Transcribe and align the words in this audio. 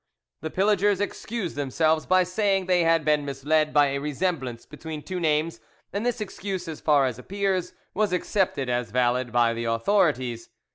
The 0.41 0.49
pillagers 0.49 0.99
excused 0.99 1.55
themselves 1.55 2.07
by 2.07 2.23
saying 2.23 2.65
they 2.65 2.81
had 2.83 3.05
been 3.05 3.23
misled 3.23 3.71
by 3.71 3.89
a 3.89 3.99
resemblance 3.99 4.65
between 4.65 5.03
two 5.03 5.19
names, 5.19 5.59
and 5.93 6.03
this 6.03 6.19
excuse, 6.19 6.67
as 6.67 6.81
far 6.81 7.05
as 7.05 7.19
appears, 7.19 7.73
was 7.93 8.11
accepted 8.11 8.67
as 8.67 8.89
valid 8.89 9.31
by 9.31 9.53
the 9.53 9.65
authorities. 9.65 10.49